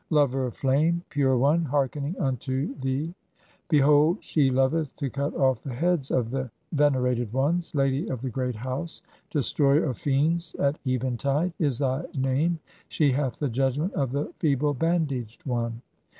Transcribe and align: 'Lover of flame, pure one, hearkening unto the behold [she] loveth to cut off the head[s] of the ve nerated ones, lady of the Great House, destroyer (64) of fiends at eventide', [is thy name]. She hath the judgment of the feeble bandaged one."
'Lover 0.09 0.47
of 0.47 0.55
flame, 0.55 1.03
pure 1.11 1.37
one, 1.37 1.63
hearkening 1.65 2.15
unto 2.19 2.73
the 2.79 3.13
behold 3.69 4.17
[she] 4.19 4.49
loveth 4.49 4.95
to 4.95 5.11
cut 5.11 5.31
off 5.35 5.61
the 5.61 5.75
head[s] 5.75 6.09
of 6.09 6.31
the 6.31 6.49
ve 6.71 6.85
nerated 6.85 7.31
ones, 7.31 7.75
lady 7.75 8.07
of 8.07 8.21
the 8.23 8.29
Great 8.31 8.55
House, 8.55 9.03
destroyer 9.29 9.81
(64) 9.85 9.89
of 9.91 9.97
fiends 9.99 10.55
at 10.55 10.79
eventide', 10.87 11.53
[is 11.59 11.77
thy 11.77 12.03
name]. 12.15 12.57
She 12.89 13.11
hath 13.11 13.37
the 13.37 13.47
judgment 13.49 13.93
of 13.93 14.09
the 14.11 14.33
feeble 14.39 14.73
bandaged 14.73 15.45
one." 15.45 15.83